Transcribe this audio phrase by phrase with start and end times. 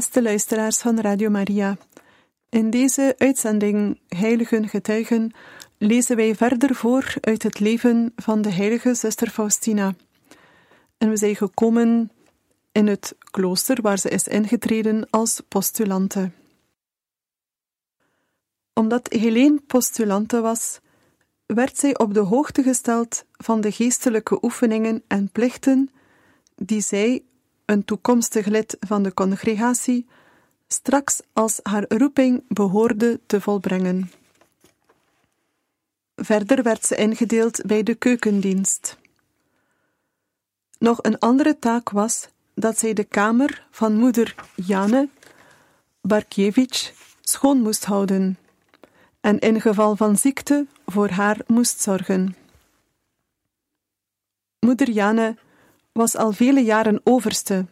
[0.00, 1.76] Beste luisteraars van Radio Maria,
[2.48, 5.32] in deze uitzending Heiligen Getuigen
[5.78, 9.94] lezen wij verder voor uit het leven van de heilige zuster Faustina.
[10.98, 12.10] En we zijn gekomen
[12.72, 16.30] in het klooster waar ze is ingetreden als postulante.
[18.74, 20.80] Omdat Helene postulante was,
[21.46, 25.90] werd zij op de hoogte gesteld van de geestelijke oefeningen en plichten
[26.56, 27.22] die zij
[27.70, 30.06] een toekomstig lid van de congregatie,
[30.66, 34.10] straks als haar roeping behoorde te volbrengen.
[36.16, 38.98] Verder werd ze ingedeeld bij de keukendienst.
[40.78, 45.08] Nog een andere taak was dat zij de kamer van moeder Jane
[46.00, 48.38] Barkiewicz schoon moest houden
[49.20, 52.36] en in geval van ziekte voor haar moest zorgen.
[54.58, 55.36] Moeder Jane
[55.92, 57.66] was al vele jaren overste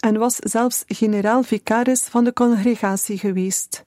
[0.00, 3.84] en was zelfs generaal-vicaris van de congregatie geweest.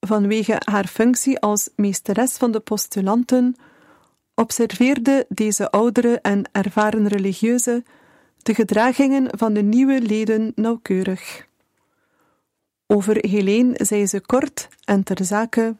[0.00, 3.56] Vanwege haar functie als meesteres van de postulanten
[4.34, 7.84] observeerde deze oudere en ervaren religieuze
[8.42, 11.48] de gedragingen van de nieuwe leden nauwkeurig.
[12.86, 15.76] Over Helene zei ze kort en ter zake: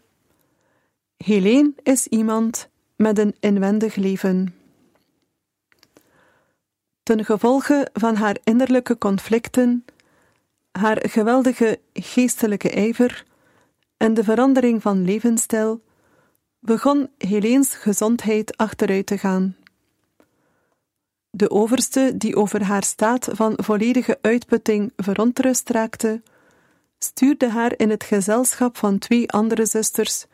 [1.16, 4.59] Helene is iemand met een inwendig leven.
[7.11, 9.85] Ten gevolge van haar innerlijke conflicten,
[10.70, 13.24] haar geweldige geestelijke ijver
[13.96, 15.83] en de verandering van levensstijl,
[16.58, 19.57] begon Heleens gezondheid achteruit te gaan.
[21.30, 26.23] De overste, die over haar staat van volledige uitputting verontrust raakte,
[26.98, 30.27] stuurde haar in het gezelschap van twee andere zusters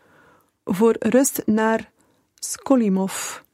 [0.64, 1.90] voor rust naar
[2.34, 3.44] Skolimov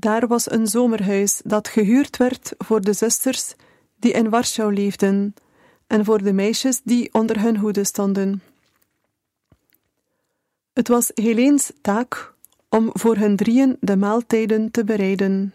[0.00, 3.54] daar was een zomerhuis dat gehuurd werd voor de zusters
[3.98, 5.34] die in Warschau leefden
[5.86, 8.42] en voor de meisjes die onder hun hoede stonden.
[10.72, 12.34] Het was Heleens taak
[12.68, 15.54] om voor hun drieën de maaltijden te bereiden.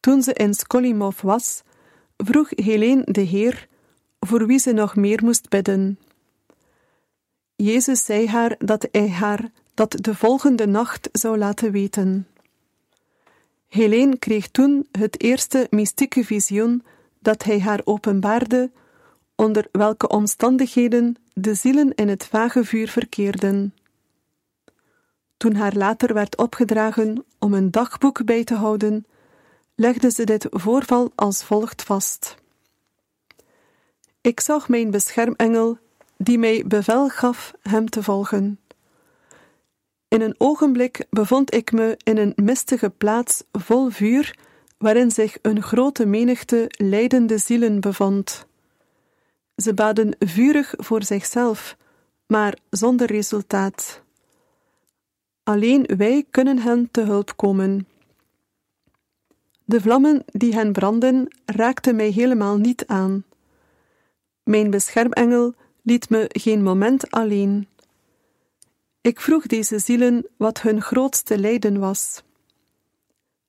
[0.00, 1.62] Toen ze in Skolimov was,
[2.16, 3.68] vroeg Helene de Heer
[4.20, 5.98] voor wie ze nog meer moest bidden.
[7.56, 12.26] Jezus zei haar dat hij haar dat de volgende nacht zou laten weten.
[13.74, 16.84] Helene kreeg toen het eerste mystieke visioen
[17.18, 18.70] dat hij haar openbaarde,
[19.34, 23.74] onder welke omstandigheden de zielen in het vage vuur verkeerden.
[25.36, 29.06] Toen haar later werd opgedragen om een dagboek bij te houden,
[29.74, 32.34] legde ze dit voorval als volgt vast.
[34.20, 35.78] Ik zag mijn beschermengel,
[36.16, 38.58] die mij bevel gaf hem te volgen.
[40.14, 44.38] In een ogenblik bevond ik me in een mistige plaats vol vuur,
[44.78, 48.46] waarin zich een grote menigte lijdende zielen bevond.
[49.56, 51.76] Ze baden vurig voor zichzelf,
[52.26, 54.02] maar zonder resultaat.
[55.42, 57.86] Alleen wij kunnen hen te hulp komen.
[59.64, 63.24] De vlammen die hen brandden raakten mij helemaal niet aan.
[64.42, 67.68] Mijn beschermengel liet me geen moment alleen.
[69.04, 72.22] Ik vroeg deze zielen wat hun grootste lijden was.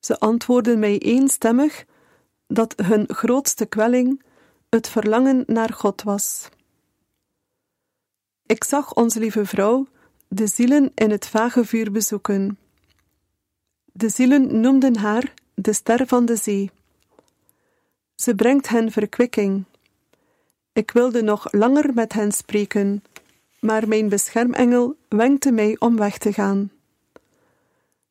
[0.00, 1.84] Ze antwoordden mij eenstemmig
[2.46, 4.22] dat hun grootste kwelling
[4.68, 6.48] het verlangen naar God was.
[8.46, 9.86] Ik zag onze lieve vrouw
[10.28, 12.58] de zielen in het vage vuur bezoeken.
[13.84, 16.70] De zielen noemden haar de ster van de zee.
[18.14, 19.64] Ze brengt hen verkwikking.
[20.72, 23.02] Ik wilde nog langer met hen spreken,
[23.66, 26.70] maar mijn beschermengel wenkte mij om weg te gaan.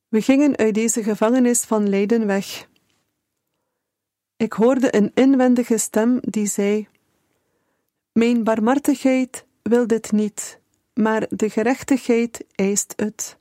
[0.07, 2.68] We gingen uit deze gevangenis van lijden weg.
[4.38, 6.88] Ik hoorde een inwendige stem die zei:
[8.12, 10.60] Mijn barmhartigheid wil dit niet,
[10.94, 13.38] maar de gerechtigheid eist het.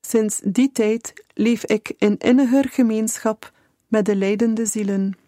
[0.00, 3.52] Sinds die tijd leef ik in inniger gemeenschap
[3.88, 5.18] met de lijdende zielen.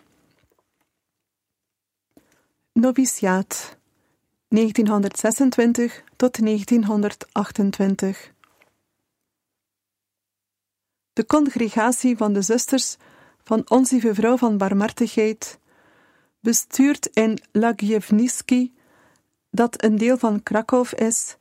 [2.72, 3.77] Noviciaat
[4.48, 8.36] 1926 tot 1928.
[11.18, 12.96] de congregatie van de zusters
[13.42, 15.58] van Onze Vrouw van Barmhartigheid,
[16.40, 18.74] bestuurd in Lagiewniski,
[19.50, 21.36] dat een deel van Krakow is,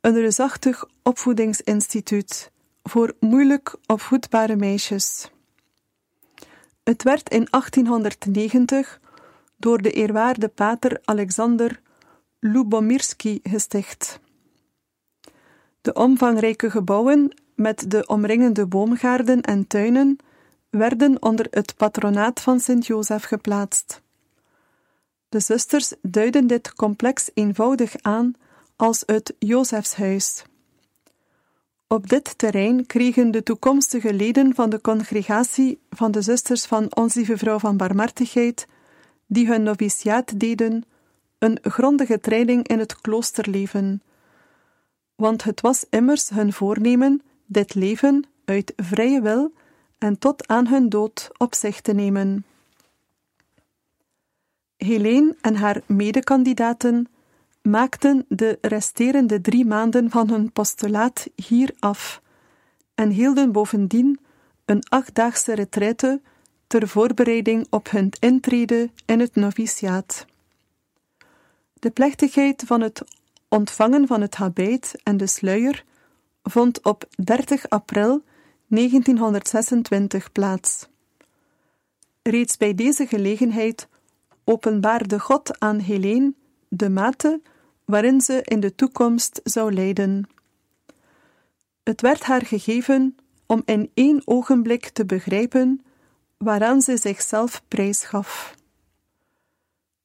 [0.00, 2.50] een reusachtig opvoedingsinstituut
[2.82, 5.30] voor moeilijk opvoedbare meisjes.
[6.82, 9.00] Het werd in 1890
[9.56, 11.80] door de eerwaarde pater Alexander
[12.44, 14.20] Lubomirski gesticht.
[15.80, 20.16] De omvangrijke gebouwen met de omringende boomgaarden en tuinen
[20.70, 24.02] werden onder het patronaat van Sint-Jozef geplaatst.
[25.28, 28.34] De zusters duiden dit complex eenvoudig aan
[28.76, 30.44] als het Jozefshuis.
[31.86, 37.36] Op dit terrein kregen de toekomstige leden van de congregatie van de zusters van Onze
[37.36, 38.66] Vrouw van Barmhartigheid,
[39.26, 40.84] die hun noviciaat deden,
[41.42, 44.02] een grondige training in het kloosterleven.
[45.14, 49.52] Want het was immers hun voornemen dit leven uit vrije wil
[49.98, 52.44] en tot aan hun dood op zich te nemen.
[54.76, 57.08] Helene en haar medekandidaten
[57.62, 62.22] maakten de resterende drie maanden van hun postulaat hier af
[62.94, 64.20] en hielden bovendien
[64.64, 66.20] een achtdaagse retraite
[66.66, 70.30] ter voorbereiding op hun intrede in het noviciaat.
[71.82, 73.02] De plechtigheid van het
[73.48, 75.84] ontvangen van het habit en de sluier
[76.42, 78.22] vond op 30 april
[78.66, 80.88] 1926 plaats.
[82.22, 83.88] Reeds bij deze gelegenheid
[84.44, 86.34] openbaarde God aan Helene
[86.68, 87.40] de mate
[87.84, 90.28] waarin ze in de toekomst zou leiden.
[91.82, 95.82] Het werd haar gegeven om in één ogenblik te begrijpen
[96.36, 98.54] waaraan ze zichzelf prijsgaf.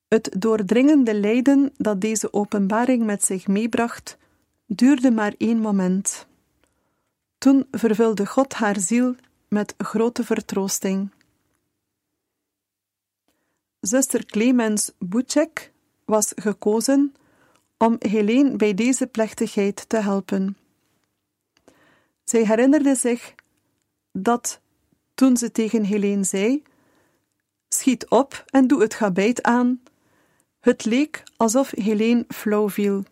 [0.08, 4.18] Het doordringende lijden dat deze openbaring met zich meebracht,
[4.66, 6.28] duurde maar één moment.
[7.38, 9.16] Toen vervulde God haar ziel
[9.48, 11.12] met grote vertroosting.
[13.80, 15.72] Zuster Clemens Bucek
[16.06, 17.14] was gekozen
[17.78, 20.58] om Helene bij deze plechtigheid te helpen.
[22.24, 23.36] Zij herinnerde zich
[24.12, 24.62] dat
[25.14, 26.64] toen ze tegen Helene zei:
[27.70, 29.82] Schiet op en doe het gabijt aan.
[30.68, 33.04] Het leek alsof Helene flauw viel.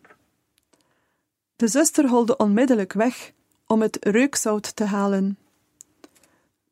[1.56, 3.32] De zuster holde onmiddellijk weg
[3.68, 5.38] om het reukzout te halen.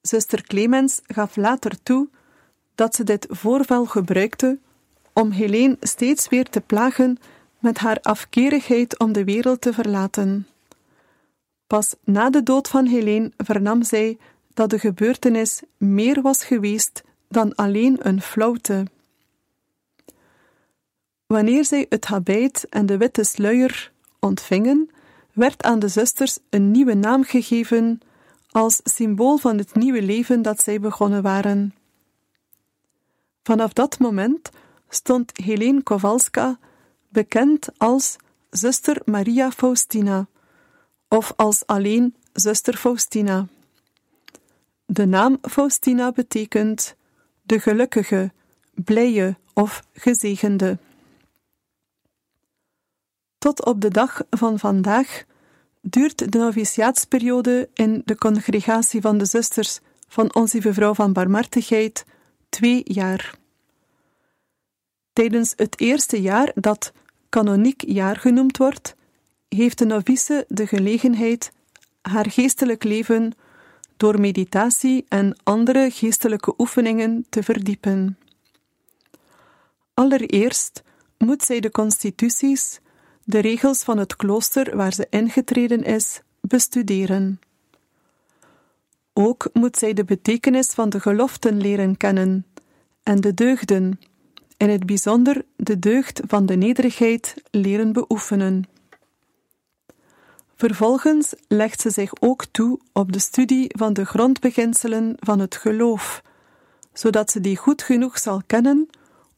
[0.02, 2.10] Zuster Clemens gaf later toe
[2.76, 4.60] dat ze dit voorval gebruikte
[5.14, 7.18] om Helene steeds weer te plagen
[7.60, 10.48] met haar afkerigheid om de wereld te verlaten.
[11.68, 14.18] Pas na de dood van Helene vernam zij
[14.54, 18.86] dat de gebeurtenis meer was geweest dan alleen een flauwte.
[21.28, 24.90] Wanneer zij het habit en de witte sluier ontvingen,
[25.34, 28.00] werd aan de zusters een nieuwe naam gegeven
[28.50, 31.76] als symbool van het nieuwe leven dat zij begonnen waren.
[33.44, 34.50] Vanaf dat moment
[34.90, 36.60] stond Helene Kowalska
[37.10, 38.16] bekend als
[38.50, 40.28] zuster Maria Faustina
[41.08, 43.48] of als alleen zuster Faustina.
[44.86, 46.96] De naam Faustina betekent
[47.42, 48.32] de gelukkige,
[48.74, 50.78] blije of gezegende.
[53.44, 55.24] Tot op de dag van vandaag
[55.82, 62.06] duurt de noviciaatsperiode in de congregatie van de zusters van Onze Vrouw van Barmhartigheid
[62.50, 63.36] twee jaar.
[65.14, 66.94] Tijdens het eerste jaar, dat
[67.30, 68.96] kanoniek jaar genoemd wordt,
[69.50, 71.52] heeft de novice de gelegenheid
[72.02, 73.36] haar geestelijk leven
[73.98, 78.18] door meditatie en andere geestelijke oefeningen te verdiepen.
[79.94, 80.84] Allereerst
[81.18, 82.82] moet zij de constituties,
[83.24, 87.40] de regels van het klooster waar ze ingetreden is, bestuderen.
[89.14, 92.46] Ook moet zij de betekenis van de geloften leren kennen
[93.04, 94.00] en de deugden,
[94.58, 98.64] in het bijzonder de deugd van de nederigheid leren beoefenen.
[100.56, 106.22] Vervolgens legt ze zich ook toe op de studie van de grondbeginselen van het geloof,
[106.94, 108.90] zodat ze die goed genoeg zal kennen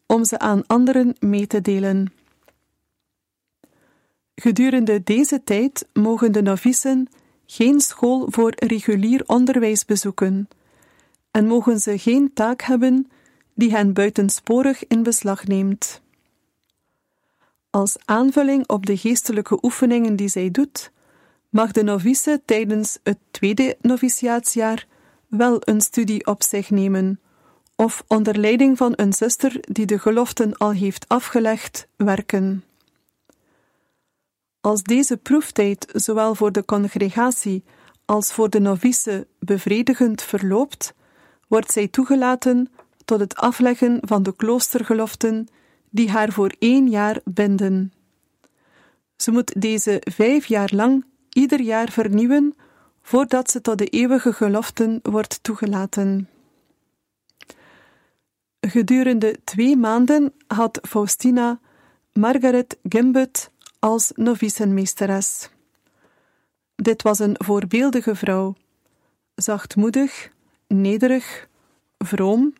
[0.05, 2.13] om ze aan anderen mee te delen.
[4.35, 7.07] Gedurende deze tijd mogen de novicen
[7.45, 10.47] geen school voor regulier onderwijs bezoeken
[11.31, 13.11] en mogen ze geen taak hebben
[13.53, 16.01] die hen buitensporig in beslag neemt.
[17.69, 20.91] Als aanvulling op de geestelijke oefeningen die zij doet,
[21.49, 24.87] mag de novice tijdens het tweede noviciaatsjaar
[25.27, 27.19] wel een studie op zich nemen,
[27.75, 32.63] of onder leiding van een zuster die de geloften al heeft afgelegd, werken.
[34.65, 37.63] Als deze proeftijd zowel voor de congregatie
[38.05, 40.93] als voor de novice bevredigend verloopt,
[41.47, 42.69] wordt zij toegelaten
[43.05, 45.47] tot het afleggen van de kloostergeloften
[45.89, 47.93] die haar voor één jaar binden.
[49.15, 52.55] Ze moet deze vijf jaar lang ieder jaar vernieuwen
[53.01, 56.29] voordat ze tot de eeuwige geloften wordt toegelaten.
[58.59, 61.59] Gedurende twee maanden had Faustina
[62.13, 63.53] Margaret Gimbut
[63.85, 65.49] als novicenmeesteres.
[66.75, 68.55] Dit was een voorbeeldige vrouw,
[69.35, 70.29] zachtmoedig,
[70.67, 71.47] nederig,
[71.97, 72.53] vroom,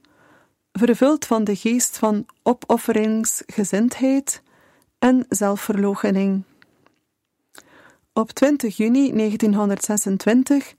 [0.71, 4.41] vervuld van de geest van opofferingsgezindheid
[4.99, 6.43] en zelfverloochening.
[8.13, 10.75] Op 20 juni 1926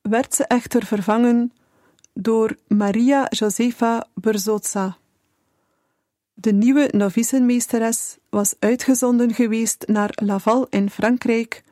[0.00, 1.52] werd ze echter vervangen
[2.12, 4.99] door Maria Josefa Berzotza.
[6.40, 11.62] De nieuwe novicenmeesteres was uitgezonden geweest naar Laval in Frankrijk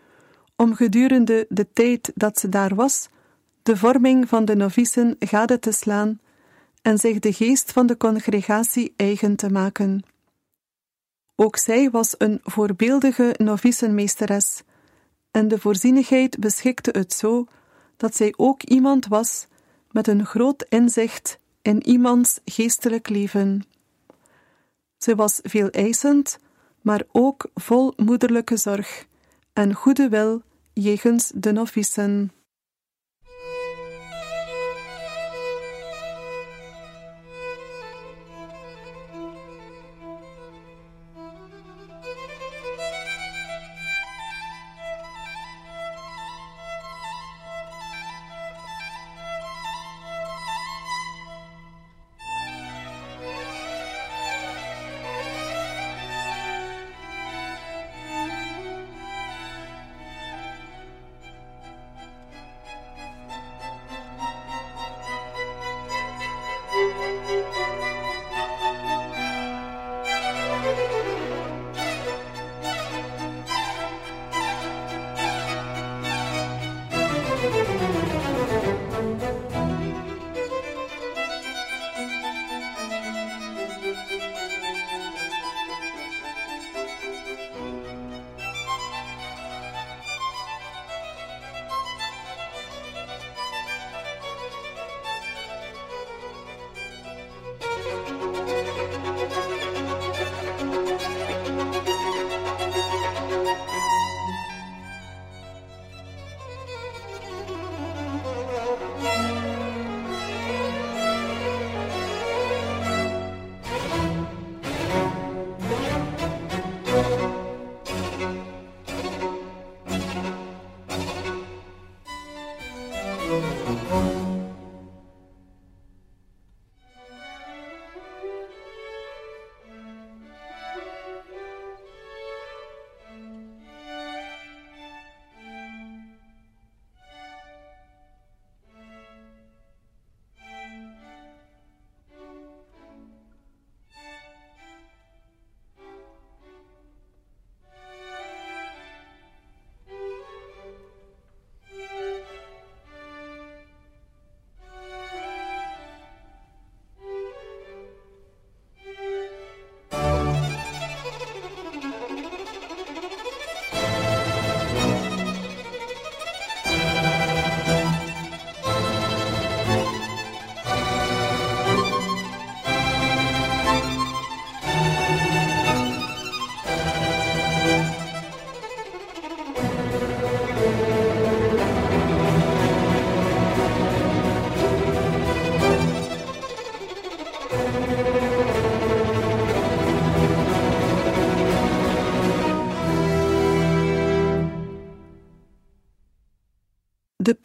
[0.56, 3.08] om gedurende de tijd dat ze daar was
[3.62, 6.20] de vorming van de novicen gade te slaan
[6.82, 10.02] en zich de geest van de congregatie eigen te maken.
[11.36, 14.62] Ook zij was een voorbeeldige novicenmeesteres,
[15.30, 17.46] en de voorzienigheid beschikte het zo
[17.96, 19.46] dat zij ook iemand was
[19.90, 23.62] met een groot inzicht in iemands geestelijk leven.
[24.98, 26.38] Ze was veel eisend,
[26.80, 29.06] maar ook vol moederlijke zorg
[29.52, 32.32] en goede wil jegens de novicen.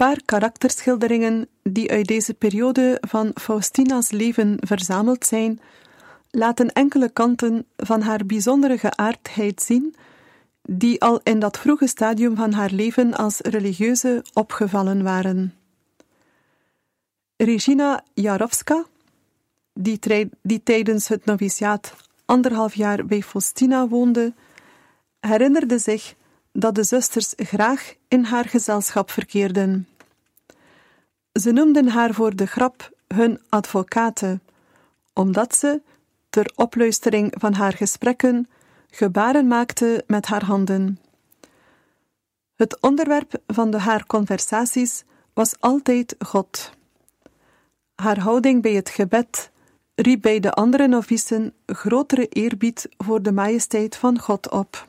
[0.03, 5.59] Paar karakterschilderingen die uit deze periode van Faustina's leven verzameld zijn,
[6.29, 9.95] laten enkele kanten van haar bijzondere geaardheid zien,
[10.61, 15.53] die al in dat vroege stadium van haar leven als religieuze opgevallen waren.
[17.35, 18.85] Regina Jarowska,
[19.73, 19.99] die,
[20.41, 21.95] die tijdens het noviciaat
[22.25, 24.33] anderhalf jaar bij Faustina woonde,
[25.19, 26.15] herinnerde zich
[26.51, 29.87] dat de zusters graag in haar gezelschap verkeerden.
[31.41, 34.39] Ze noemden haar voor de grap hun advocate,
[35.13, 35.81] omdat ze,
[36.29, 38.49] ter opluistering van haar gesprekken,
[38.89, 40.99] gebaren maakte met haar handen.
[42.55, 46.71] Het onderwerp van de haar conversaties was altijd God.
[47.95, 49.51] Haar houding bij het gebed
[49.95, 54.87] riep bij de andere novicen grotere eerbied voor de majesteit van God op.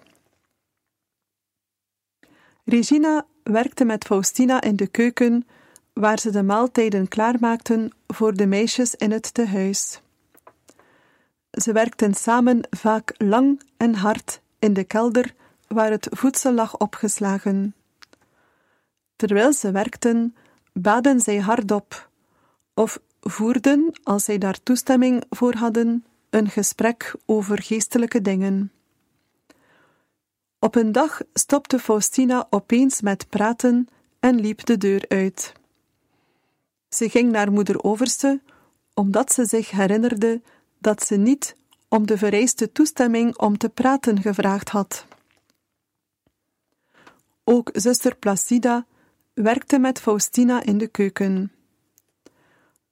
[2.64, 5.46] Regina werkte met Faustina in de keuken,
[5.94, 10.00] waar ze de maaltijden klaarmaakten voor de meisjes in het tehuis.
[11.50, 15.34] Ze werkten samen vaak lang en hard in de kelder
[15.68, 17.74] waar het voedsel lag opgeslagen.
[19.16, 20.36] Terwijl ze werkten,
[20.72, 22.08] baden zij hardop
[22.74, 28.72] of voerden, als zij daar toestemming voor hadden, een gesprek over geestelijke dingen.
[30.58, 33.88] Op een dag stopte Faustina opeens met praten
[34.20, 35.52] en liep de deur uit.
[36.94, 38.40] Ze ging naar moeder Overste,
[38.94, 40.42] omdat ze zich herinnerde
[40.78, 41.56] dat ze niet
[41.88, 45.06] om de vereiste toestemming om te praten gevraagd had.
[47.44, 48.86] Ook zuster Placida
[49.32, 51.52] werkte met Faustina in de keuken.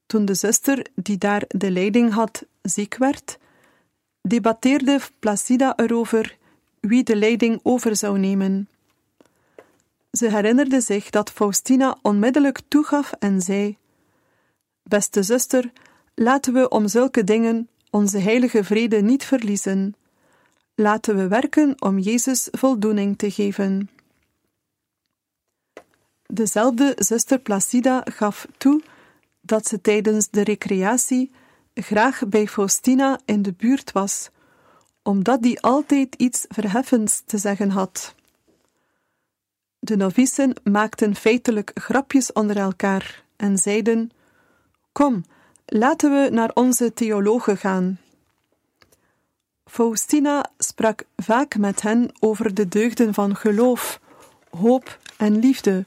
[0.07, 3.39] Toen de zuster die daar de leiding had ziek werd,
[4.23, 6.37] debatteerde Placida erover
[6.81, 8.69] wie de leiding over zou nemen.
[10.13, 13.81] Ze herinnerde zich dat Faustina onmiddellijk toegaf en zei:
[14.83, 15.73] Beste zuster,
[16.15, 19.95] laten we om zulke dingen onze heilige vrede niet verliezen.
[20.75, 23.91] Laten we werken om Jezus voldoening te geven.
[26.27, 28.83] Dezelfde zuster Placida gaf toe
[29.41, 31.31] dat ze tijdens de recreatie
[31.75, 34.31] graag bij Faustina in de buurt was,
[35.03, 38.15] omdat die altijd iets verheffends te zeggen had.
[39.79, 44.11] De novicen maakten feitelijk grapjes onder elkaar en zeiden:
[44.93, 45.25] Kom,
[45.67, 47.99] laten we naar onze theologen gaan.
[49.65, 54.01] Faustina sprak vaak met hen over de deugden van geloof,
[54.51, 55.85] hoop en liefde,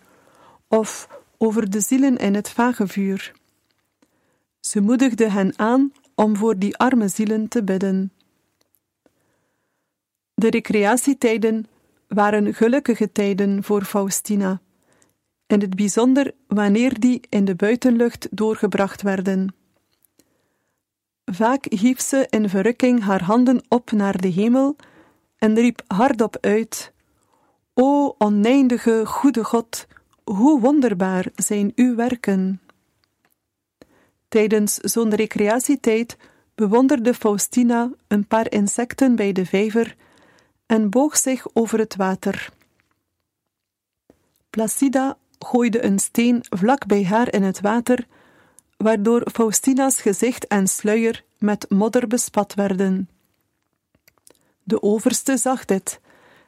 [0.67, 1.07] of
[1.37, 3.33] over de zielen in het vagevuur.
[4.59, 8.11] Ze moedigde hen aan om voor die arme zielen te bidden.
[10.33, 11.67] De recreatietijden
[12.07, 14.61] waren gelukkige tijden voor Faustina,
[15.47, 19.55] in het bijzonder wanneer die in de buitenlucht doorgebracht werden.
[21.25, 24.75] Vaak hief ze in verrukking haar handen op naar de hemel
[25.37, 26.93] en riep hardop uit:
[27.73, 29.87] O oneindige goede God,
[30.23, 32.61] hoe wonderbaar zijn uw werken!
[34.27, 36.17] Tijdens zo'n recreatietijd
[36.55, 39.95] bewonderde Faustina een paar insecten bij de vijver
[40.65, 42.49] en boog zich over het water.
[44.49, 48.07] Placida gooide een steen vlak bij haar in het water,
[48.77, 53.09] waardoor Faustina's gezicht en sluier met modder bespat werden.
[54.63, 55.99] De overste zag dit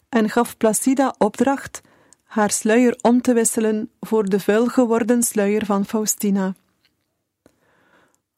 [0.09, 1.81] en gaf Placida opdracht
[2.23, 6.55] haar sluier om te wisselen voor de vuil geworden sluier van Faustina.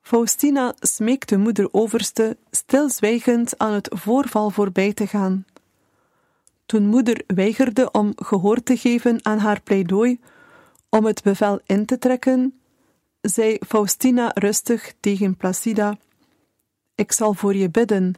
[0.02, 5.46] Faustina smeekte moeder overste stilzwijgend aan het voorval voorbij te gaan.
[6.66, 10.20] Toen moeder weigerde om gehoor te geven aan haar pleidooi
[10.90, 12.60] om het bevel in te trekken,
[13.22, 15.98] zei Faustina rustig tegen Placida:
[16.96, 18.14] Ik zal voor je bidden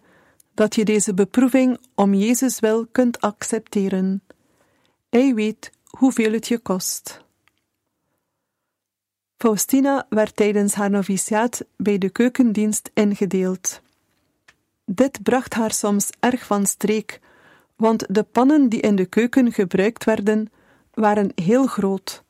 [0.53, 4.23] dat je deze beproeving om Jezus wil kunt accepteren.
[5.10, 7.23] Hij weet hoeveel het je kost.
[9.38, 13.81] Faustina werd tijdens haar noviciaat bij de keukendienst ingedeeld.
[14.86, 17.19] Dit bracht haar soms erg van streek,
[17.75, 20.51] want de pannen die in de keuken gebruikt werden,
[20.93, 22.20] waren heel groot,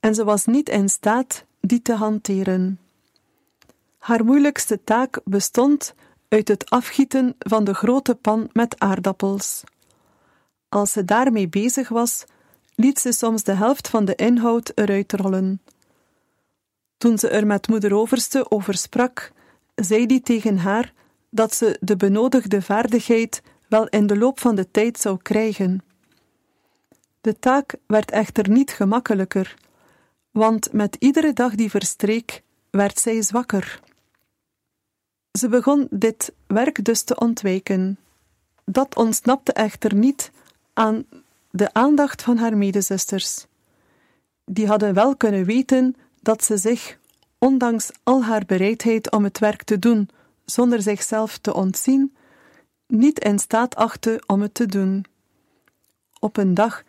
[0.00, 2.80] en ze was niet in staat die te hanteren.
[3.98, 5.94] Haar moeilijkste taak bestond
[6.28, 9.64] uit het afgieten van de grote pan met aardappels.
[10.68, 12.24] Als ze daarmee bezig was,
[12.74, 15.62] liet ze soms de helft van de inhoud eruit rollen.
[16.98, 19.32] Toen ze er met moeder Overste over sprak,
[19.74, 20.92] zei die tegen haar
[21.30, 25.82] dat ze de benodigde vaardigheid wel in de loop van de tijd zou krijgen.
[27.20, 29.56] De taak werd echter niet gemakkelijker,
[30.38, 33.80] want met iedere dag die verstreek, werd zij zwakker.
[35.38, 37.98] Ze begon dit werk dus te ontwijken.
[38.64, 40.30] Dat ontsnapte echter niet
[40.74, 41.04] aan
[41.50, 43.46] de aandacht van haar medezusters.
[44.44, 46.98] Die hadden wel kunnen weten dat ze zich,
[47.38, 50.08] ondanks al haar bereidheid om het werk te doen
[50.44, 52.16] zonder zichzelf te ontzien,
[52.86, 55.04] niet in staat achtte om het te doen.
[56.20, 56.82] Op een dag,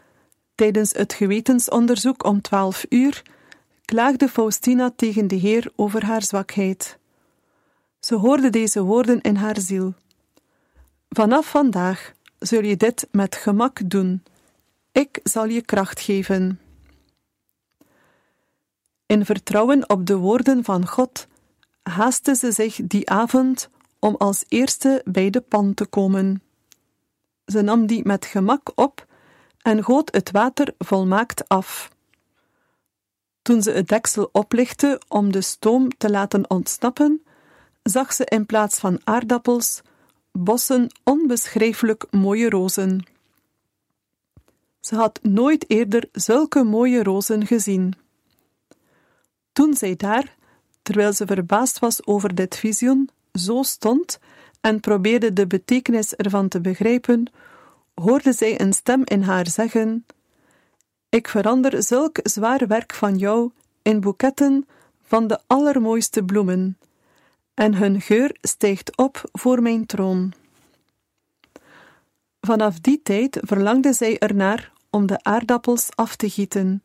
[0.56, 3.22] tijdens het gewetensonderzoek om twaalf uur,
[3.90, 6.98] klaagde Faustina tegen de Heer over haar zwakheid.
[8.00, 9.94] Ze hoorde deze woorden in haar ziel.
[11.10, 14.24] Vanaf vandaag zul je dit met gemak doen.
[14.92, 16.60] Ik zal je kracht geven.
[19.06, 21.28] In vertrouwen op de woorden van God
[21.82, 26.42] haastte ze zich die avond om als eerste bij de pan te komen.
[27.46, 29.06] Ze nam die met gemak op
[29.62, 31.98] en goot het water volmaakt af.
[33.50, 37.24] Toen ze het deksel oplichtte om de stoom te laten ontsnappen,
[37.84, 39.82] zag ze in plaats van aardappels
[40.32, 43.06] bossen onbeschrijfelijk mooie rozen.
[44.80, 47.94] Ze had nooit eerder zulke mooie rozen gezien.
[49.54, 50.36] Toen zij daar,
[50.82, 54.20] terwijl ze verbaasd was over dit visioen, zo stond
[54.62, 57.32] en probeerde de betekenis ervan te begrijpen,
[57.94, 60.06] hoorde zij een stem in haar zeggen:
[61.10, 64.68] Ik verander zulk zwaar werk van jou in boeketten
[65.02, 66.78] van de allermooiste bloemen,
[67.54, 70.34] en hun geur stijgt op voor mijn troon.
[72.42, 76.84] Vanaf die tijd verlangde zij ernaar om de aardappels af te gieten,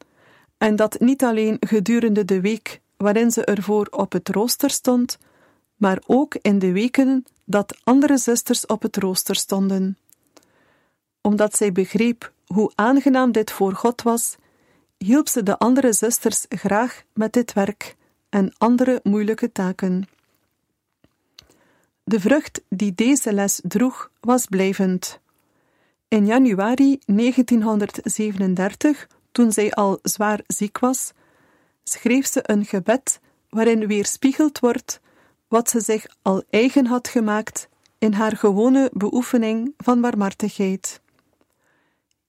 [0.58, 5.18] en dat niet alleen gedurende de week waarin ze ervoor op het rooster stond,
[5.76, 9.98] maar ook in de weken dat andere zusters op het rooster stonden.
[11.20, 14.36] Omdat zij begreep hoe aangenaam dit voor God was,
[14.98, 17.96] hielp ze de andere zusters graag met dit werk
[18.28, 20.08] en andere moeilijke taken.
[22.04, 25.20] De vrucht die deze les droeg was blijvend.
[26.08, 31.12] In januari 1937, toen zij al zwaar ziek was,
[31.84, 35.00] schreef ze een gebed waarin weerspiegeld wordt
[35.48, 41.02] wat ze zich al eigen had gemaakt in haar gewone beoefening van barmhartigheid.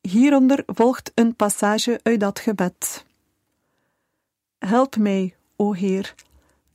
[0.05, 3.05] Hieronder volgt een passage uit dat gebed.
[4.59, 6.15] Help mij, o Heer,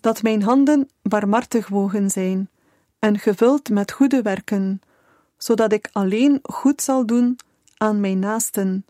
[0.00, 2.48] dat mijn handen barmhartig wogen zijn
[2.98, 4.80] en gevuld met goede werken,
[5.36, 7.38] zodat ik alleen goed zal doen
[7.76, 8.86] aan mijn naasten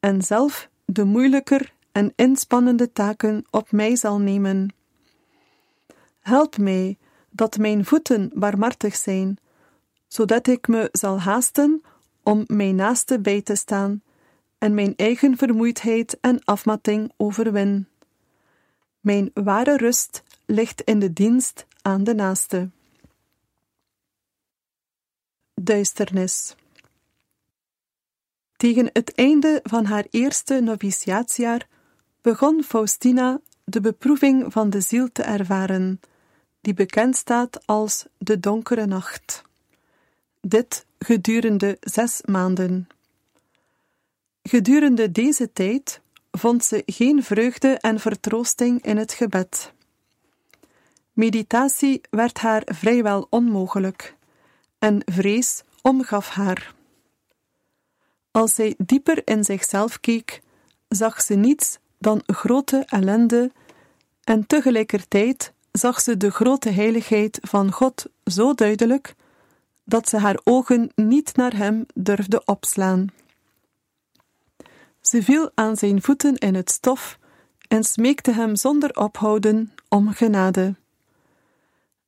[0.00, 4.74] en zelf de moeilijker en inspannende taken op mij zal nemen.
[6.20, 6.98] Help mij
[7.30, 9.38] dat mijn voeten barmhartig zijn,
[10.08, 11.82] zodat ik me zal haasten
[12.28, 14.02] om mijn naaste bij te staan
[14.58, 17.88] en mijn eigen vermoeidheid en afmatting overwin.
[19.00, 22.70] Mijn ware rust ligt in de dienst aan de naaste.
[25.54, 26.56] Duisternis.
[28.56, 31.68] Tegen het einde van haar eerste noviciaatsjaar
[32.20, 36.00] begon Faustina de beproeving van de ziel te ervaren,
[36.60, 39.46] die bekend staat als de donkere nacht.
[40.40, 42.88] Dit gedurende zes maanden.
[44.42, 49.72] Gedurende deze tijd vond ze geen vreugde en vertroosting in het gebed.
[51.12, 54.16] Meditatie werd haar vrijwel onmogelijk
[54.78, 56.74] en vrees omgaf haar.
[58.30, 60.42] Als zij dieper in zichzelf keek,
[60.88, 63.52] zag ze niets dan grote ellende
[64.24, 69.14] en tegelijkertijd zag ze de grote heiligheid van God zo duidelijk
[69.88, 73.06] dat ze haar ogen niet naar hem durfde opslaan.
[75.00, 77.18] Ze viel aan zijn voeten in het stof
[77.68, 80.74] en smeekte hem zonder ophouden om genade.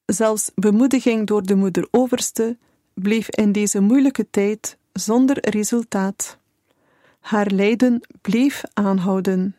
[0.07, 2.57] Zelfs bemoediging door de moeder overste
[2.95, 6.39] bleef in deze moeilijke tijd zonder resultaat.
[7.21, 9.57] Haar lijden bleef aanhouden.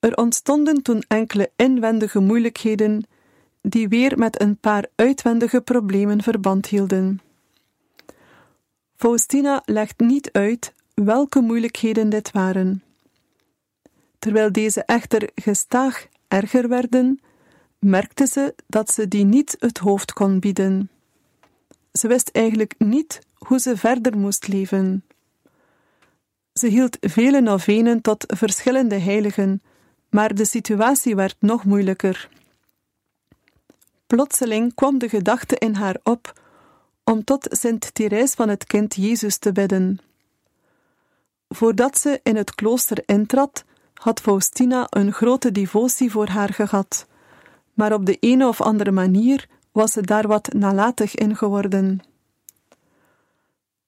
[0.00, 3.06] Er ontstonden toen enkele inwendige moeilijkheden
[3.62, 7.20] die weer met een paar uitwendige problemen verband hielden.
[8.96, 12.82] Faustina legt niet uit welke moeilijkheden dit waren.
[14.18, 17.20] Terwijl deze echter gestaag erger werden,
[17.78, 20.90] merkte ze dat ze die niet het hoofd kon bieden.
[21.92, 25.04] Ze wist eigenlijk niet hoe ze verder moest leven.
[26.52, 29.62] Ze hield vele novenen tot verschillende heiligen,
[30.10, 32.28] maar de situatie werd nog moeilijker.
[34.08, 36.40] Plotseling kwam de gedachte in haar op
[37.04, 39.98] om tot Sint Therese van het kind Jezus te bidden.
[41.48, 47.06] Voordat ze in het klooster intrad, had Faustina een grote devotie voor haar gehad,
[47.74, 52.00] maar op de een of andere manier was ze daar wat nalatig in geworden.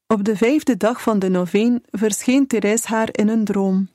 [0.07, 3.89] Op de vijfde dag van de noveen verscheen Therese haar in een droom.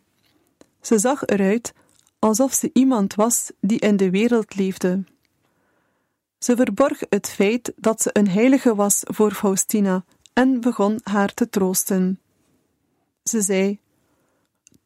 [0.82, 1.74] Ze zag eruit
[2.20, 5.04] alsof ze iemand was die in de wereld leefde.
[6.40, 11.50] Ze verborg het feit dat ze een heilige was voor Faustina en begon haar te
[11.50, 12.20] troosten.
[13.24, 13.80] Ze zei: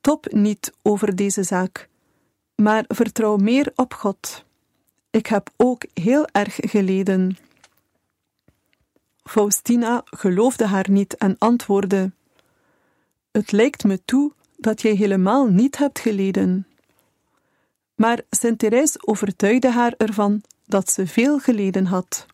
[0.01, 1.89] Top niet over deze zaak,
[2.55, 4.43] maar vertrouw meer op God.
[5.09, 7.37] Ik heb ook heel erg geleden.
[9.23, 12.11] Faustina geloofde haar niet en antwoordde:
[13.31, 16.67] Het lijkt me toe dat jij helemaal niet hebt geleden.
[17.95, 22.25] Maar Sint Therese overtuigde haar ervan dat ze veel geleden had.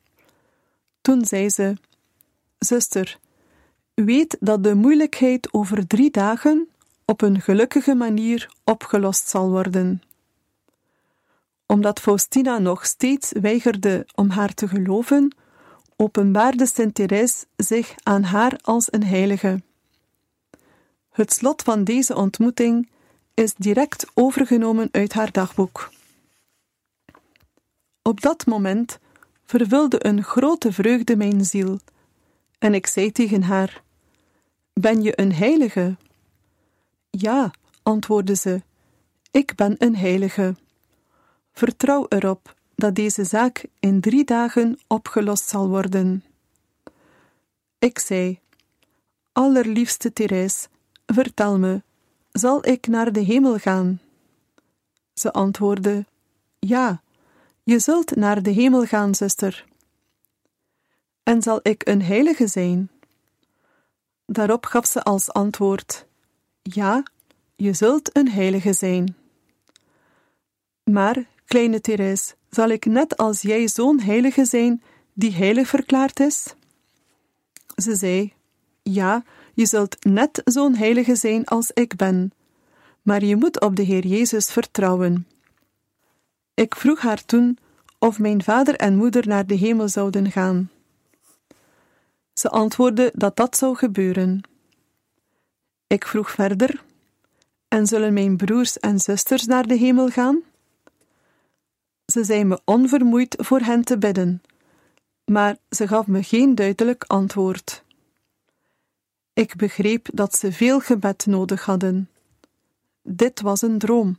[1.02, 1.78] Toen zei ze:
[2.60, 3.19] Zuster,
[3.93, 6.67] weet dat de moeilijkheid over drie dagen
[7.06, 10.02] op een gelukkige manier opgelost zal worden.
[11.65, 15.36] Omdat Faustina nog steeds weigerde om haar te geloven,
[15.95, 19.62] openbaarde Sint Therese zich aan haar als een heilige.
[21.12, 22.89] Het slot van deze ontmoeting
[23.34, 25.93] is direct overgenomen uit haar dagboek.
[28.08, 29.00] Op dat moment
[29.46, 31.80] vervulde een grote vreugde mijn ziel,
[32.60, 33.84] en ik zei tegen haar:
[34.74, 35.96] Ben je een heilige?
[37.10, 37.52] Ja,
[37.84, 38.62] antwoordde ze,
[39.32, 40.56] ik ben een heilige.
[41.52, 46.24] Vertrouw erop dat deze zaak in drie dagen opgelost zal worden.
[47.80, 48.39] Ik zei:
[49.32, 50.68] Allerliefste Therese,
[51.06, 51.82] vertel me,
[52.32, 54.00] zal ik naar de hemel gaan?
[55.13, 56.06] Ze antwoordde:
[56.60, 57.04] Ja,
[57.65, 59.65] je zult naar de hemel gaan, zuster.
[61.23, 62.89] En zal ik een heilige zijn?
[64.25, 66.06] Daarop gaf ze als antwoord:
[66.62, 67.04] Ja,
[67.56, 69.15] je zult een heilige zijn.
[70.84, 76.56] Maar, kleine Therese, zal ik net als jij zo'n heilige zijn die heilig verklaard is?
[77.75, 78.34] Ze zei:
[78.84, 79.23] Ja,
[79.54, 82.32] je zult net zo'n heilige zijn als ik ben,
[83.01, 85.28] maar je moet op de Heer Jezus vertrouwen.
[86.56, 87.58] Ik vroeg haar toen
[88.00, 90.70] of mijn vader en moeder naar de hemel zouden gaan.
[92.34, 94.41] Ze antwoordde dat dat zou gebeuren.
[95.88, 96.84] Ik vroeg verder:
[97.68, 100.41] En zullen mijn broers en zusters naar de hemel gaan?
[102.06, 104.41] Ze zei me onvermoeid voor hen te bidden,
[105.26, 107.84] maar ze gaf me geen duidelijk antwoord.
[109.34, 112.10] Ik begreep dat ze veel gebed nodig hadden.
[113.02, 114.18] Dit was een droom,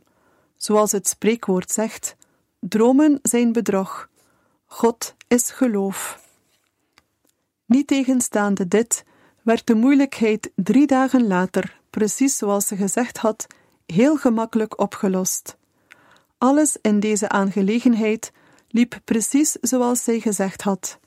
[0.55, 2.15] zoals het spreekwoord zegt:
[2.59, 4.09] dromen zijn bedrog,
[4.65, 6.25] God is geloof.
[7.65, 9.03] Niet tegenstaande dit,
[9.41, 13.47] werd de moeilijkheid drie dagen later, precies zoals ze gezegd had,
[13.85, 15.57] heel gemakkelijk opgelost.
[16.37, 18.31] Alles in deze aangelegenheid
[18.69, 20.99] liep precies zoals zij gezegd had.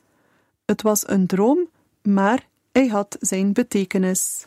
[0.64, 1.68] Het was een droom,
[2.02, 4.46] maar hij had zijn betekenis.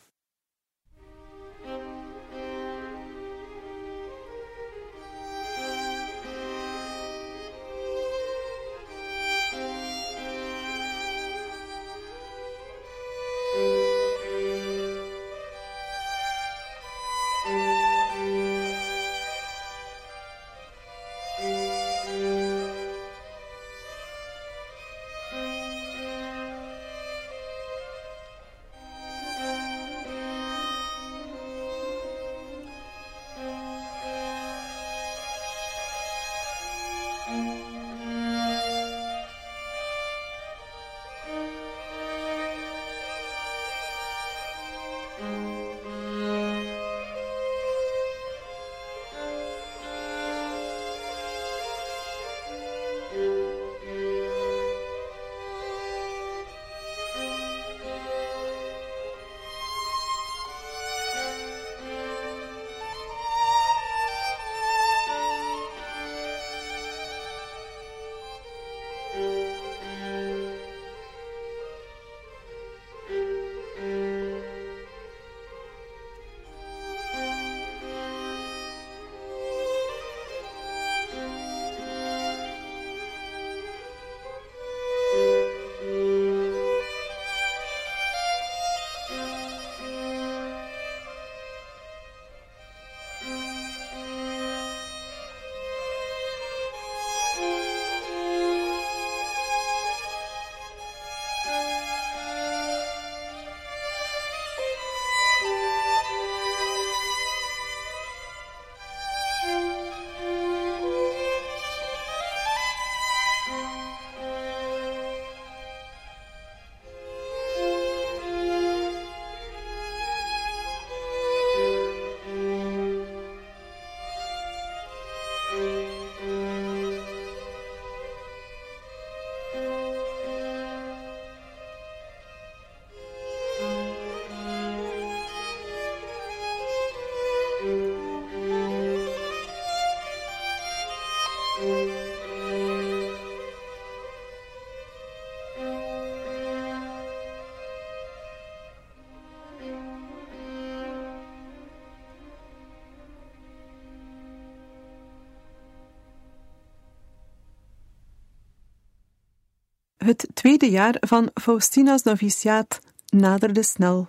[160.03, 164.07] Het tweede jaar van Faustina's noviciaat naderde snel.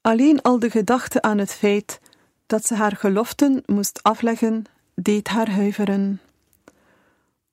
[0.00, 2.00] Alleen al de gedachte aan het feit
[2.46, 6.20] dat ze haar geloften moest afleggen, deed haar huiveren.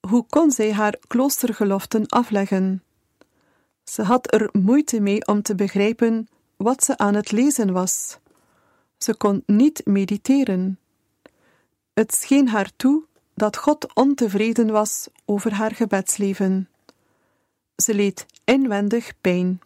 [0.08, 2.84] Hoe kon zij haar kloostergeloften afleggen?
[3.84, 6.28] Ze had er moeite mee om te begrijpen
[6.58, 8.18] wat ze aan het lezen was.
[8.98, 10.80] Ze kon niet mediteren.
[11.94, 13.04] Het scheen haar toe
[13.34, 16.70] dat God ontevreden was over haar gebedsleven.
[17.82, 19.62] Ze leed inwendig pijn.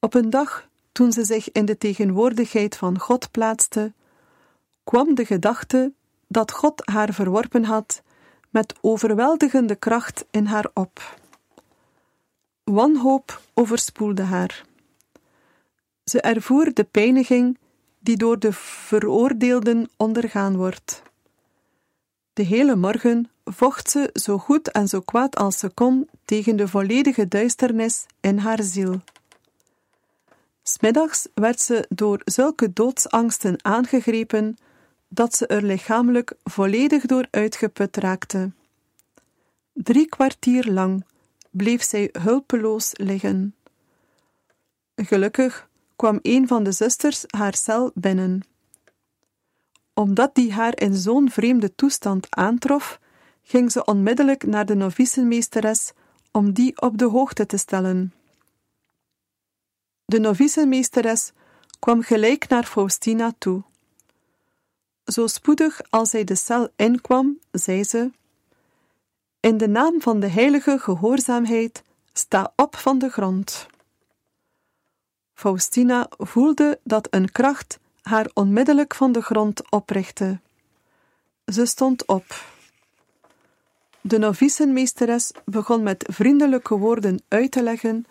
[0.00, 3.92] Op een dag, toen ze zich in de tegenwoordigheid van God plaatste,
[4.84, 5.92] kwam de gedachte
[6.28, 8.02] dat God haar verworpen had
[8.50, 11.18] met overweldigende kracht in haar op.
[12.64, 14.64] Wanhoop overspoelde haar.
[16.04, 17.58] Ze ervoer de pijniging
[17.98, 21.02] die door de veroordeelden ondergaan wordt.
[22.32, 26.68] De hele morgen vocht ze zo goed en zo kwaad als ze kon tegen de
[26.68, 29.00] volledige duisternis in haar ziel.
[30.62, 34.56] Smiddags werd ze door zulke doodsangsten aangegrepen
[35.08, 38.52] dat ze er lichamelijk volledig door uitgeput raakte.
[39.72, 41.04] Drie kwartier lang
[41.50, 43.54] bleef zij hulpeloos liggen.
[44.96, 48.42] Gelukkig kwam een van de zusters haar cel binnen.
[49.94, 53.00] Omdat die haar in zo'n vreemde toestand aantrof,
[53.42, 55.92] ging ze onmiddellijk naar de novicenmeesteres
[56.36, 58.12] om die op de hoogte te stellen.
[60.04, 61.32] De novicenmeesteres
[61.78, 63.62] kwam gelijk naar Faustina toe.
[65.04, 68.10] Zo spoedig als zij de cel inkwam, zei ze:
[69.40, 73.66] In de naam van de heilige gehoorzaamheid, sta op van de grond.
[75.34, 80.40] Faustina voelde dat een kracht haar onmiddellijk van de grond oprichtte.
[81.44, 82.55] Ze stond op.
[84.06, 88.04] De novicenmeesteres begon met vriendelijke woorden uit te leggen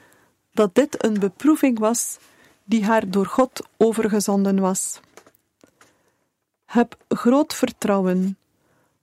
[0.51, 2.17] dat dit een beproeving was
[2.63, 4.99] die haar door God overgezonden was.
[6.65, 8.37] Heb groot vertrouwen.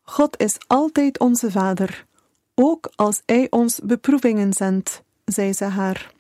[0.03, 2.07] God is altijd onze Vader,
[2.55, 6.13] ook als Hij ons beproevingen zendt, zei ze haar.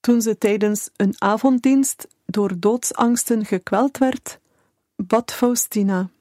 [0.00, 4.38] Toen ze tijdens een avonddienst door doodsangsten gekweld werd,
[4.96, 6.12] bad Faustina.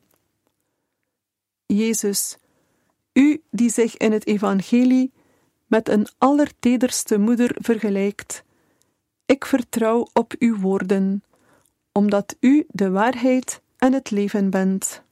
[1.65, 2.37] Jezus,
[3.13, 5.11] u die zich in het evangelie
[5.67, 8.43] met een allertederste moeder vergelijkt,
[9.25, 11.23] ik vertrouw op uw woorden,
[11.91, 15.03] omdat u de waarheid en het leven bent.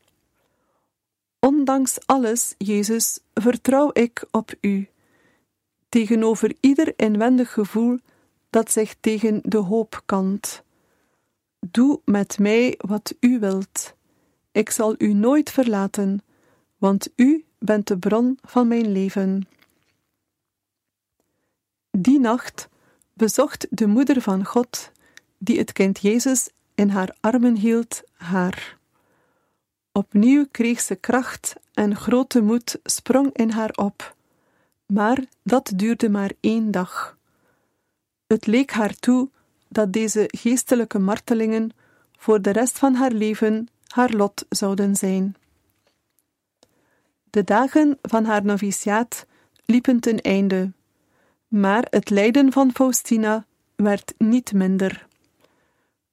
[1.39, 4.89] Ondanks alles, Jezus, vertrouw ik op u,
[5.89, 7.99] tegenover ieder inwendig gevoel
[8.49, 10.63] dat zich tegen de hoop kant.
[11.59, 13.95] Doe met mij wat u wilt.
[14.51, 16.21] Ik zal u nooit verlaten,
[16.81, 19.47] want u bent de bron van mijn leven.
[21.91, 22.69] Die nacht
[23.13, 24.91] bezocht de moeder van God,
[25.37, 28.77] die het kind Jezus in haar armen hield, haar.
[29.91, 34.15] Opnieuw kreeg ze kracht en grote moed sprong in haar op.
[34.85, 37.17] Maar dat duurde maar één dag.
[38.27, 39.29] Het leek haar toe
[39.67, 41.71] dat deze geestelijke martelingen
[42.17, 45.35] voor de rest van haar leven haar lot zouden zijn.
[47.31, 49.25] De dagen van haar noviciaat
[49.65, 50.71] liepen ten einde,
[51.47, 55.07] maar het lijden van Faustina werd niet minder.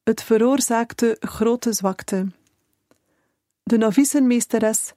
[0.03, 2.27] Het veroorzaakte grote zwakte.
[3.63, 4.93] De novicenmeesteres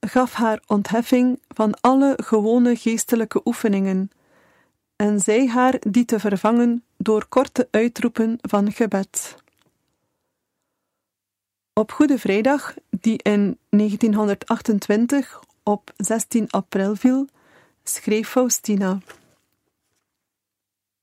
[0.00, 4.10] gaf haar ontheffing van alle gewone geestelijke oefeningen
[4.96, 9.36] en zei haar die te vervangen door korte uitroepen van gebed.
[11.72, 17.26] Op Goede Vrijdag, die in 1928 op 16 april viel,
[17.84, 18.98] schreef Faustina: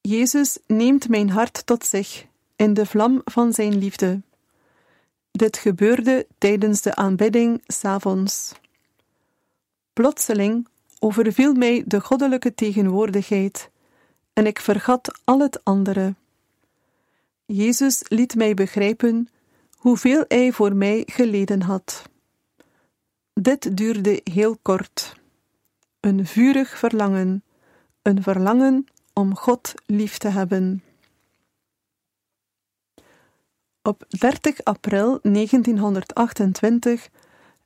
[0.02, 2.26] Jezus neemt mijn hart tot zich
[2.56, 4.22] in de vlam van zijn liefde.
[5.32, 8.52] Dit gebeurde tijdens de aanbidding s'avonds.
[9.94, 10.68] Plotseling
[11.00, 13.70] overviel mij de goddelijke tegenwoordigheid
[14.34, 16.16] en ik vergat al het andere.
[17.46, 19.30] Jezus liet mij begrijpen
[19.76, 22.12] hoeveel hij voor mij geleden had.
[23.34, 25.16] Dit duurde heel kort.
[26.00, 27.44] Een vurig verlangen,
[28.02, 30.84] een verlangen om God lief te hebben.
[33.82, 37.10] Op 30 april 1928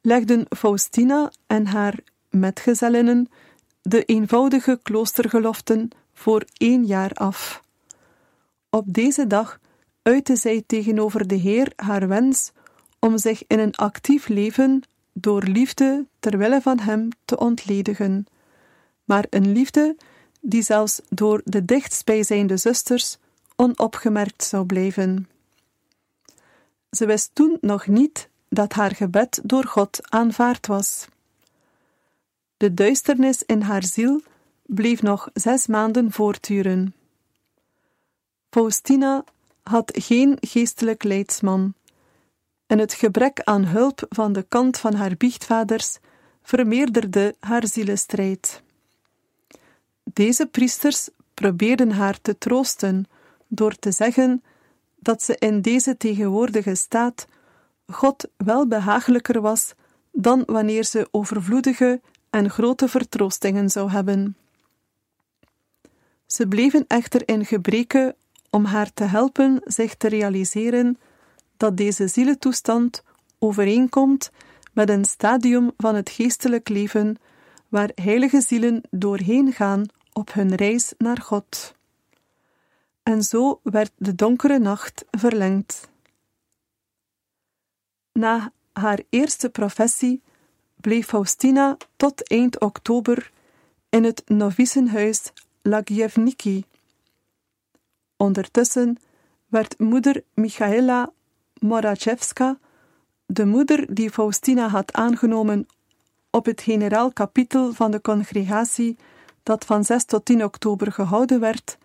[0.01, 1.99] legden Faustina en haar
[2.29, 3.29] metgezellinnen
[3.81, 7.63] de eenvoudige kloostergeloften voor één jaar af.
[8.69, 9.59] Op deze dag
[10.01, 12.51] uitte zij tegenover de Heer haar wens
[12.99, 14.83] om zich in een actief leven
[15.21, 18.25] door liefde ter wille van Hem te ontledigen,
[19.03, 19.95] maar een liefde
[20.41, 23.17] die zelfs door de dichtstbijzijnde zusters
[23.55, 25.29] onopgemerkt zou blijven.
[26.89, 31.07] Ze wist toen nog niet dat haar gebed door God aanvaard was.
[32.57, 34.21] De duisternis in haar ziel
[34.65, 36.95] bleef nog zes maanden voortduren.
[38.49, 39.23] Faustina
[39.63, 41.73] had geen geestelijk leidsman,
[42.67, 45.97] en het gebrek aan hulp van de kant van haar biechtvaders
[46.41, 48.61] vermeerderde haar zielenstrijd.
[50.03, 53.05] Deze priesters probeerden haar te troosten
[53.47, 54.43] door te zeggen
[54.95, 57.27] dat ze in deze tegenwoordige staat
[57.87, 59.73] God wel behagelijker was
[60.11, 64.37] dan wanneer ze overvloedige en grote vertroostingen zou hebben.
[66.25, 68.15] Ze bleven echter in gebreke
[68.49, 70.97] om haar te helpen zich te realiseren
[71.57, 73.03] dat deze zielentoestand
[73.39, 74.31] overeenkomt
[74.73, 77.17] met een stadium van het geestelijk leven
[77.67, 81.75] waar heilige zielen doorheen gaan op hun reis naar God.
[83.03, 85.89] En zo werd de donkere nacht verlengd.
[88.11, 90.21] Na haar eerste professie
[90.75, 93.31] bleef Faustina tot eind oktober
[93.89, 95.31] in het novicenhuis
[95.61, 96.65] Lagievniki.
[98.17, 98.97] Ondertussen
[99.47, 101.11] werd moeder Michaela
[101.59, 102.57] Morachevska,
[103.25, 105.67] de moeder die Faustina had aangenomen
[106.29, 108.97] op het generaal kapitel van de congregatie
[109.43, 111.77] dat van 6 tot 10 oktober gehouden werd,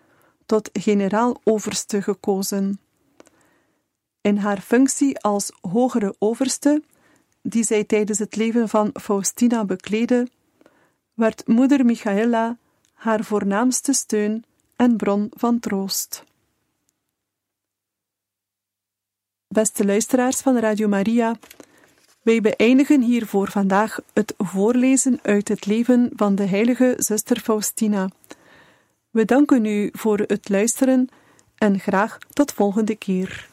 [0.45, 2.79] tot generaal-overste gekozen.
[4.21, 6.83] In haar functie als hogere overste,
[7.41, 10.27] die zij tijdens het leven van Faustina bekleedde,
[11.13, 12.57] werd moeder Michaela
[12.93, 14.43] haar voornaamste steun
[14.75, 16.23] en bron van troost.
[19.53, 21.35] Beste luisteraars van Radio Maria,
[22.21, 28.09] wij beëindigen hier voor vandaag het voorlezen uit het leven van de heilige zuster Faustina.
[29.09, 31.09] We danken u voor het luisteren
[31.55, 33.52] en graag tot volgende keer.